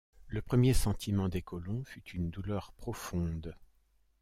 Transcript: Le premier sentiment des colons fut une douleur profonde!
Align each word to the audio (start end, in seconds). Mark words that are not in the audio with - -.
Le 0.29 0.41
premier 0.41 0.73
sentiment 0.73 1.29
des 1.29 1.43
colons 1.43 1.83
fut 1.83 2.01
une 2.15 2.31
douleur 2.31 2.71
profonde! 2.71 3.53